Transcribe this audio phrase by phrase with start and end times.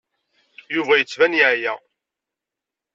[0.75, 1.73] Yuba yettban yeɛya.